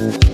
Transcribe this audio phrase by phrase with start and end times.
[0.00, 0.29] Thank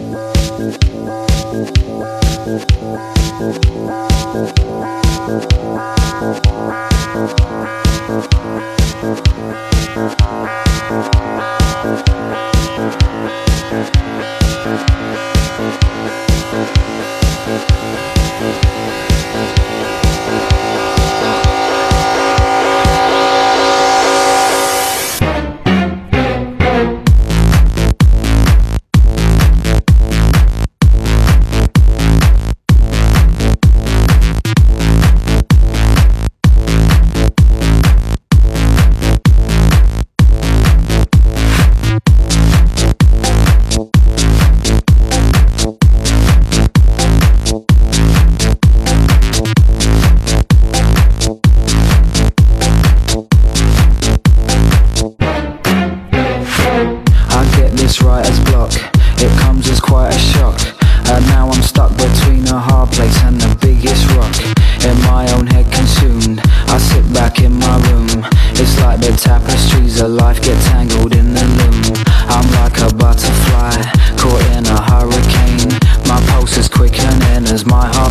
[64.87, 66.41] in my own head consumed.
[66.71, 68.25] I sit back in my room.
[68.55, 71.83] It's like the tapestries of life get tangled in the loom.
[72.31, 73.75] I'm like a butterfly,
[74.17, 75.75] caught in a hurricane.
[76.07, 78.06] My pulse is quickening as my heart